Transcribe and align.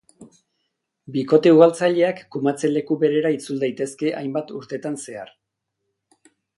Bikote 1.17 1.51
ugaltzaileak 1.57 2.23
kumatze 2.37 2.73
leku 2.73 2.99
berera 3.05 3.35
itzul 3.39 3.63
daitezke 3.67 4.17
hainbat 4.23 4.57
urtetan 4.61 5.01
zehar. 5.07 5.35